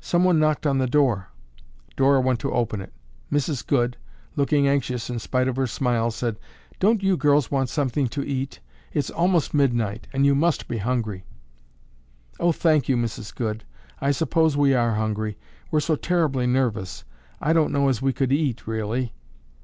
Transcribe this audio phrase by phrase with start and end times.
[0.00, 1.26] "Someone knocked on the door."
[1.96, 2.92] Dora went to open it.
[3.32, 3.66] Mrs.
[3.66, 3.96] Goode,
[4.36, 6.38] looking anxious in spite of her smile, said,
[6.78, 8.60] "Don't you girls want something to eat?
[8.92, 11.24] It's almost midnight and you must be hungry."
[12.38, 13.34] "Oh, thank you, Mrs.
[13.34, 13.64] Goode,
[14.00, 15.36] I suppose we are hungry.
[15.72, 17.02] We're so terribly nervous,
[17.40, 19.14] I don't know as we could eat, really."